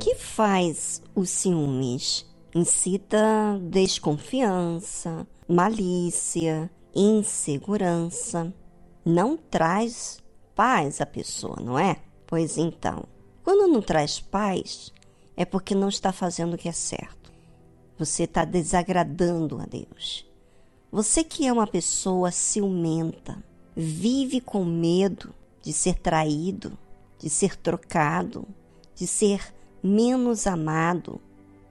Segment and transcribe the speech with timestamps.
[0.00, 2.26] que faz o ciúmes?
[2.54, 8.52] Incita desconfiança, malícia, insegurança.
[9.04, 10.18] Não traz
[10.56, 11.98] paz à pessoa, não é?
[12.26, 13.04] Pois então,
[13.44, 14.90] quando não traz paz,
[15.36, 17.30] é porque não está fazendo o que é certo.
[17.98, 20.26] Você está desagradando a Deus.
[20.90, 23.44] Você que é uma pessoa ciumenta,
[23.76, 26.76] vive com medo de ser traído,
[27.18, 28.48] de ser trocado,
[28.94, 31.20] de ser menos amado,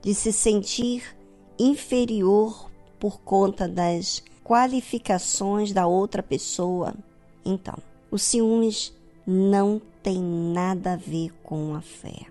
[0.00, 1.16] de se sentir
[1.58, 6.94] inferior por conta das qualificações da outra pessoa.
[7.44, 7.76] Então,
[8.10, 8.94] o ciúmes
[9.26, 12.26] não tem nada a ver com a fé.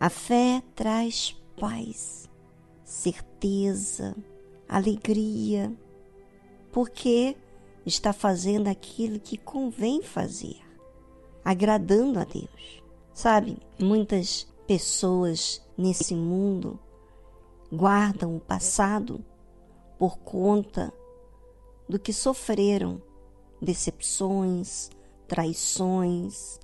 [0.00, 2.28] A fé traz paz,
[2.84, 4.16] certeza,
[4.68, 5.72] alegria,
[6.72, 7.36] porque
[7.86, 10.56] está fazendo aquilo que convém fazer,
[11.44, 12.82] agradando a Deus.
[13.12, 16.78] Sabe, muitas pessoas nesse mundo
[17.72, 19.24] guardam o passado
[19.98, 20.92] por conta
[21.88, 23.00] do que sofreram
[23.60, 24.90] decepções,
[25.26, 26.58] traições,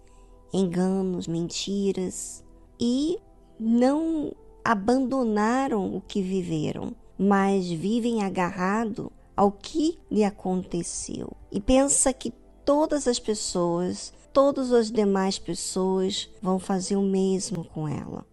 [0.53, 2.45] enganos, mentiras
[2.79, 3.19] e
[3.59, 4.33] não
[4.65, 11.33] abandonaram o que viveram, mas vivem agarrado ao que lhe aconteceu.
[11.51, 12.33] E pensa que
[12.65, 18.27] todas as pessoas, todas as demais pessoas vão fazer o mesmo com ela,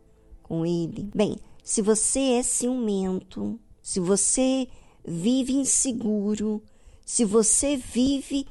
[0.43, 1.09] com ele.
[1.13, 4.67] Bem, se você é ciumento, se você
[5.05, 6.61] vive inseguro,
[7.05, 8.47] se você vive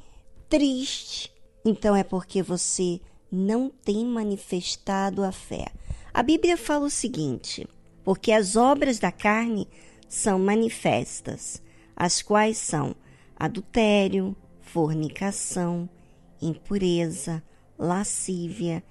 [0.49, 1.33] triste,
[1.65, 5.67] então é porque você não tem manifestado a fé.
[6.13, 7.69] A Bíblia fala o seguinte:
[8.05, 9.69] porque as obras da carne
[10.09, 11.61] são manifestas,
[11.95, 12.95] as quais são
[13.39, 15.89] adultério, fornicação,
[16.41, 17.42] impureza,
[17.79, 18.83] lascívia,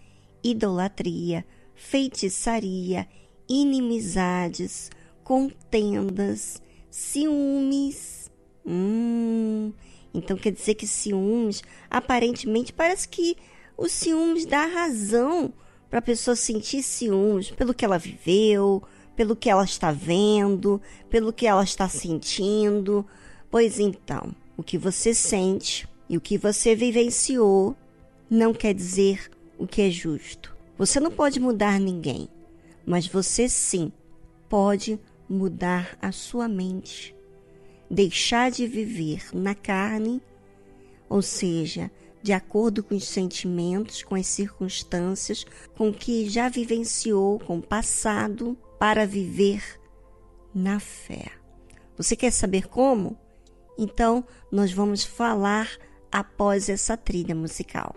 [0.43, 3.07] idolatria, feitiçaria,
[3.47, 4.89] inimizades,
[5.23, 8.31] contendas, ciúmes.
[8.65, 9.73] Hum,
[10.13, 13.35] então quer dizer que ciúmes, aparentemente, parece que
[13.77, 15.53] o ciúmes dá razão
[15.89, 18.81] para a pessoa sentir ciúmes pelo que ela viveu,
[19.15, 23.05] pelo que ela está vendo, pelo que ela está sentindo.
[23.49, 27.75] Pois então, o que você sente e o que você vivenciou
[28.29, 30.55] não quer dizer o que é justo.
[30.77, 32.27] Você não pode mudar ninguém,
[32.85, 33.91] mas você sim
[34.49, 34.99] pode
[35.29, 37.15] mudar a sua mente.
[37.89, 40.21] Deixar de viver na carne,
[41.07, 41.89] ou seja,
[42.21, 45.45] de acordo com os sentimentos, com as circunstâncias,
[45.77, 49.63] com o que já vivenciou, com o passado, para viver
[50.53, 51.31] na fé.
[51.95, 53.17] Você quer saber como?
[53.77, 55.69] Então, nós vamos falar
[56.11, 57.95] após essa trilha musical.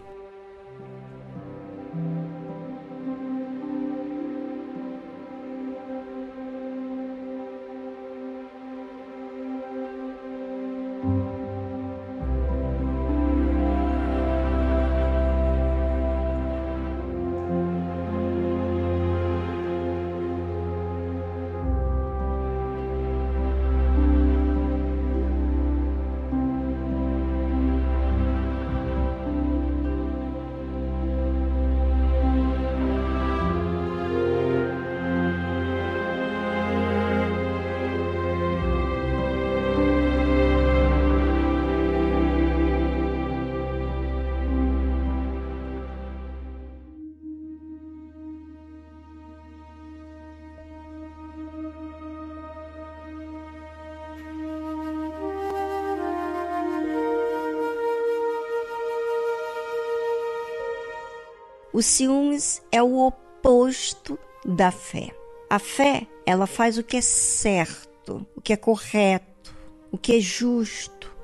[61.78, 65.14] O ciúmes é o oposto da fé.
[65.48, 69.54] A fé, ela faz o que é certo, o que é correto,
[69.92, 71.16] o que é justo,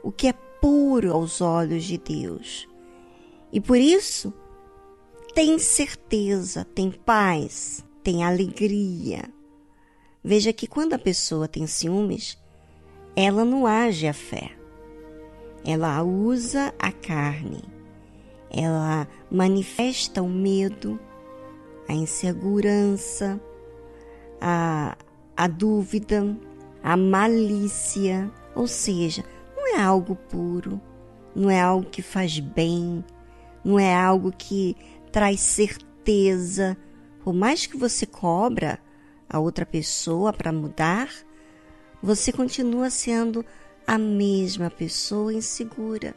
[0.00, 2.68] o que é puro aos olhos de Deus.
[3.52, 4.32] E por isso,
[5.34, 9.24] tem certeza, tem paz, tem alegria.
[10.22, 12.38] Veja que quando a pessoa tem ciúmes,
[13.16, 14.52] ela não age a fé.
[15.64, 17.81] Ela usa a carne
[18.52, 21.00] ela manifesta o medo,
[21.88, 23.40] a insegurança,
[24.40, 24.96] a,
[25.34, 26.36] a dúvida,
[26.82, 29.24] a malícia, ou seja,
[29.56, 30.78] não é algo puro,
[31.34, 33.02] não é algo que faz bem,
[33.64, 34.76] não é algo que
[35.10, 36.76] traz certeza.
[37.24, 38.78] Por mais que você cobra
[39.28, 41.08] a outra pessoa para mudar,
[42.02, 43.44] você continua sendo
[43.86, 46.14] a mesma pessoa insegura.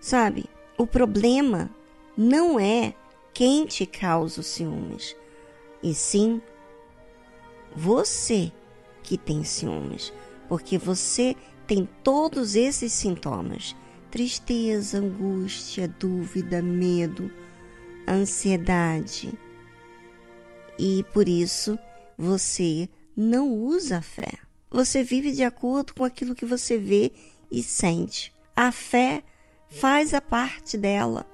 [0.00, 0.46] Sabe?
[0.82, 1.70] O problema
[2.16, 2.92] não é
[3.32, 5.14] quem te causa os ciúmes.
[5.80, 6.42] e sim
[7.72, 8.50] você
[9.00, 10.12] que tem ciúmes,
[10.48, 11.36] porque você
[11.68, 13.76] tem todos esses sintomas:
[14.10, 17.30] tristeza, angústia, dúvida, medo,
[18.08, 19.32] ansiedade.
[20.76, 21.78] E por isso
[22.18, 24.32] você não usa a fé.
[24.68, 27.12] Você vive de acordo com aquilo que você vê
[27.52, 28.34] e sente.
[28.56, 29.22] A fé
[29.72, 31.26] faz a parte dela.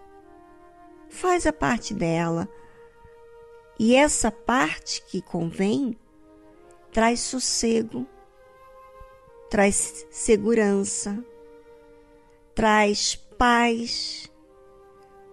[1.09, 2.49] Faz a parte dela.
[3.79, 5.97] E essa parte que convém
[6.93, 8.07] traz sossego,
[9.51, 11.25] traz segurança,
[12.55, 14.31] traz paz,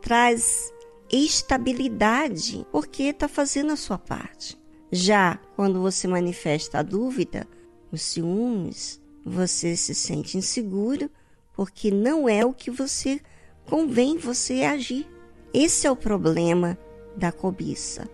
[0.01, 0.73] traz
[1.11, 4.57] estabilidade, porque está fazendo a sua parte.
[4.91, 7.47] Já quando você manifesta a dúvida,
[7.91, 11.09] os ciúmes, você se sente inseguro,
[11.55, 13.19] porque não é o que você
[13.65, 15.07] convém você agir.
[15.53, 16.77] Esse é o problema
[17.15, 18.09] da cobiça.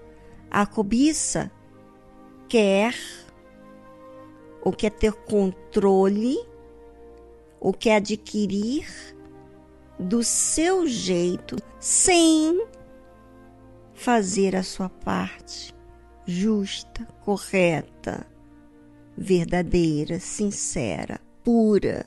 [0.50, 1.52] A cobiça
[2.48, 2.96] quer
[4.62, 6.38] ou quer ter controle
[7.60, 8.88] ou quer adquirir
[9.98, 12.66] do seu jeito sem
[13.94, 15.74] fazer a sua parte
[16.26, 18.26] justa, correta,
[19.18, 22.06] verdadeira, sincera, pura.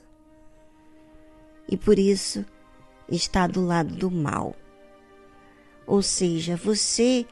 [1.67, 2.45] E por isso
[3.09, 4.55] está do lado do mal.
[5.85, 7.25] Ou seja, você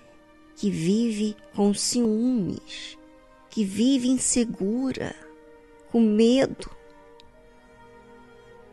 [0.56, 2.98] que vive com ciúmes,
[3.50, 5.16] que vive insegura,
[5.92, 6.70] com medo.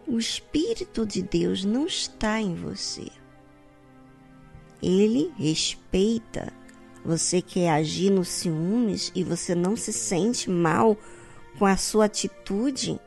[0.07, 3.09] O Espírito de Deus não está em você.
[4.83, 6.53] Ele respeita.
[7.05, 10.97] Você quer agir no ciúmes e você não se sente mal
[11.59, 12.99] com a sua atitude,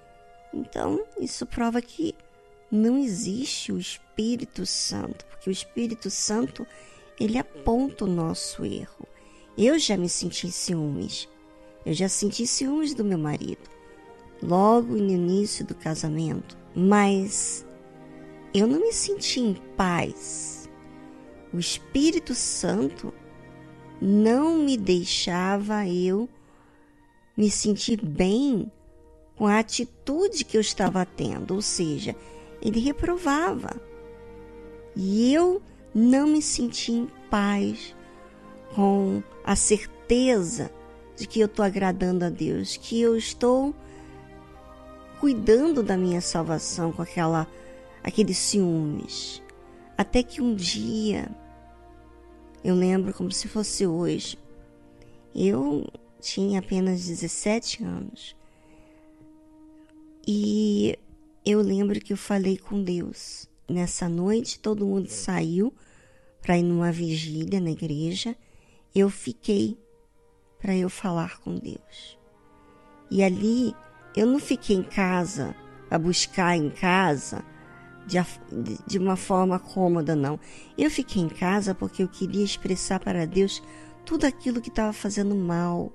[0.53, 2.15] então isso prova que
[2.73, 6.65] não existe o Espírito Santo, porque o Espírito Santo
[7.19, 9.07] ele aponta o nosso erro.
[9.55, 11.29] Eu já me senti ciúmes.
[11.85, 13.69] Eu já senti ciúmes do meu marido,
[14.41, 17.65] logo no início do casamento, mas
[18.53, 20.67] eu não me senti em paz.
[21.53, 23.13] O Espírito Santo
[24.01, 26.27] não me deixava eu
[27.37, 28.71] me sentir bem
[29.35, 32.15] com a atitude que eu estava tendo, ou seja,
[32.63, 33.69] ele reprovava.
[34.95, 35.61] E eu
[35.93, 37.93] não me senti em paz
[38.73, 40.71] com a certeza
[41.15, 43.75] de que eu estou agradando a Deus, que eu estou
[45.19, 47.47] cuidando da minha salvação com aquela
[48.01, 49.41] aqueles ciúmes.
[49.97, 51.29] Até que um dia,
[52.63, 54.37] eu lembro como se fosse hoje,
[55.35, 55.85] eu
[56.19, 58.35] tinha apenas 17 anos.
[60.27, 60.97] E
[61.93, 63.47] lembro que eu falei com Deus.
[63.69, 65.71] Nessa noite, todo mundo saiu
[66.41, 68.35] para ir numa vigília na igreja.
[68.95, 69.77] Eu fiquei
[70.59, 72.17] para eu falar com Deus.
[73.11, 73.75] E ali
[74.15, 75.55] eu não fiquei em casa
[75.89, 77.45] a buscar em casa
[78.07, 78.17] de,
[78.87, 80.39] de uma forma cômoda, não.
[80.75, 83.61] Eu fiquei em casa porque eu queria expressar para Deus
[84.03, 85.93] tudo aquilo que estava fazendo mal,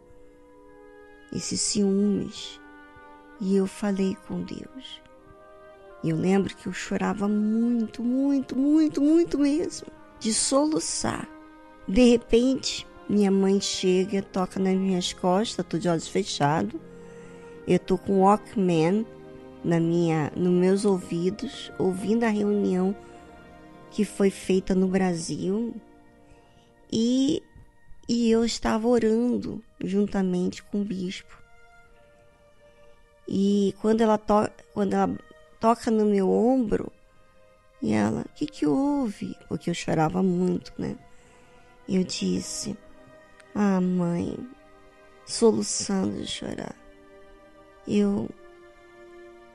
[1.32, 2.60] esses ciúmes.
[3.40, 5.07] E eu falei com Deus.
[6.02, 9.88] E eu lembro que eu chorava muito, muito, muito, muito mesmo,
[10.21, 11.28] de soluçar.
[11.87, 16.78] De repente, minha mãe chega, toca nas minhas costas, tô de olhos fechados.
[17.67, 19.05] Eu tô com o Walkman
[19.64, 22.95] na minha, nos meus ouvidos, ouvindo a reunião
[23.90, 25.75] que foi feita no Brasil.
[26.93, 27.43] E,
[28.09, 31.37] e eu estava orando juntamente com o bispo.
[33.26, 35.19] E quando ela, to, quando ela
[35.60, 36.92] toca no meu ombro,
[37.80, 39.36] e ela, o que, que houve?
[39.48, 40.96] Porque eu chorava muito, né?
[41.88, 42.76] Eu disse,
[43.54, 44.36] ah, mãe,
[45.24, 46.74] soluçando de chorar.
[47.86, 48.28] Eu.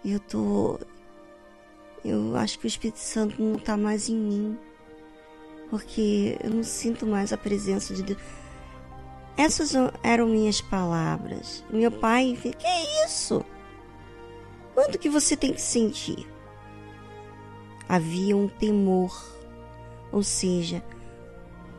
[0.04, 0.80] Eu tô.
[2.04, 4.60] Eu acho que o Espírito Santo não tá mais em mim.
[5.70, 8.20] Porque eu não sinto mais a presença de Deus.
[9.36, 11.64] Essas eram minhas palavras.
[11.70, 12.56] Meu pai, que
[13.06, 13.44] isso?
[14.74, 16.28] Quando que você tem que sentir?
[17.88, 19.14] Havia um temor,
[20.12, 20.84] ou seja,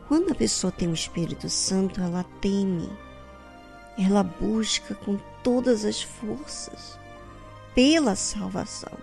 [0.06, 2.88] quando a pessoa tem o Espírito Santo, ela teme,
[3.98, 6.98] ela busca com todas as forças
[7.74, 8.96] pela salvação,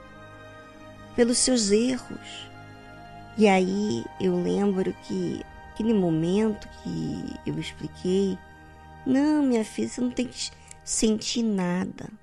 [1.16, 2.50] pelos seus erros.
[3.38, 8.38] E aí eu lembro que aquele momento que eu expliquei,
[9.06, 10.52] não, minha filha, você não tem que
[10.84, 12.21] sentir nada.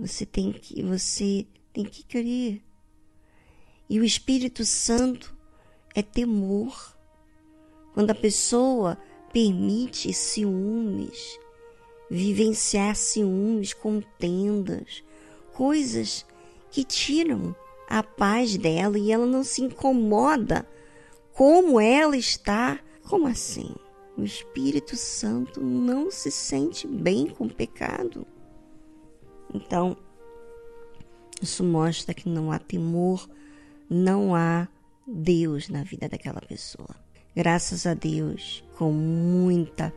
[0.00, 2.62] Você tem que você tem que crer.
[3.88, 5.36] E o Espírito Santo
[5.94, 6.96] é temor
[7.92, 8.96] quando a pessoa
[9.32, 11.38] permite ciúmes,
[12.10, 15.02] vivenciar ciúmes, contendas,
[15.52, 16.24] coisas
[16.70, 17.54] que tiram
[17.88, 20.66] a paz dela e ela não se incomoda
[21.32, 22.80] como ela está.
[23.08, 23.74] Como assim?
[24.16, 28.26] O Espírito Santo não se sente bem com o pecado.
[29.54, 29.96] Então,
[31.42, 33.28] isso mostra que não há temor,
[33.88, 34.68] não há
[35.06, 36.94] Deus na vida daquela pessoa.
[37.34, 39.92] Graças a Deus, com muita,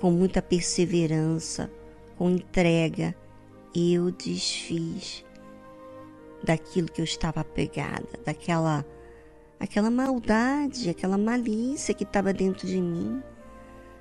[0.00, 1.70] com muita perseverança,
[2.16, 3.14] com entrega,
[3.74, 5.24] eu desfiz
[6.42, 8.84] daquilo que eu estava apegada, daquela
[9.60, 13.20] aquela maldade, aquela malícia que estava dentro de mim,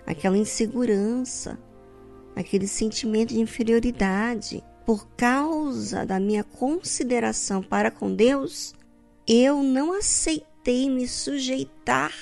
[0.06, 1.58] aquela insegurança,
[2.36, 4.63] aquele sentimento de inferioridade.
[4.88, 8.74] Por causa da minha consideração para com Deus,
[9.27, 12.13] eu não aceitei me sujeitar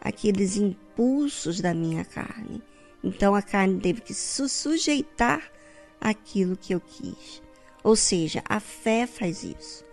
[0.00, 2.62] àqueles impulsos da minha carne.
[3.02, 5.50] Então a carne teve que se sujeitar
[6.00, 7.42] àquilo que eu quis.
[7.82, 9.84] Ou seja, a fé faz isso.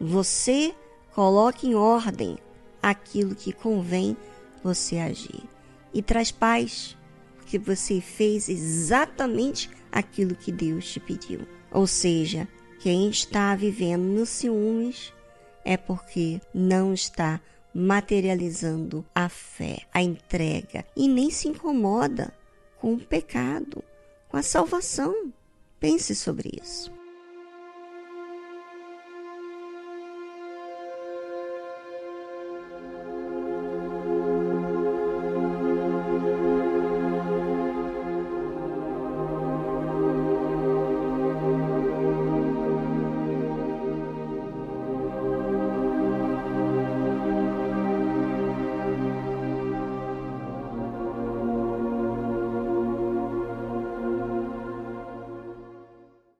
[0.00, 0.74] Você
[1.14, 2.38] coloca em ordem
[2.82, 4.16] aquilo que convém
[4.64, 5.44] você agir
[5.94, 6.95] e traz paz,
[7.46, 11.46] porque você fez exatamente aquilo que Deus te pediu.
[11.70, 12.48] Ou seja,
[12.80, 15.12] quem está vivendo nos ciúmes
[15.64, 17.40] é porque não está
[17.72, 22.34] materializando a fé, a entrega e nem se incomoda
[22.80, 23.80] com o pecado,
[24.28, 25.32] com a salvação.
[25.78, 26.95] Pense sobre isso.